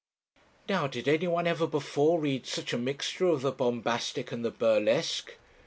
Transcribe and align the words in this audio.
'Now, 0.67 0.87
did 0.87 1.07
anyone 1.07 1.45
ever 1.45 1.67
before 1.67 2.19
read 2.19 2.47
such 2.47 2.73
a 2.73 2.77
mixture 2.79 3.27
of 3.27 3.43
the 3.43 3.51
bombastic 3.51 4.31
and 4.31 4.43
the 4.43 4.49
burlesque? 4.49 5.33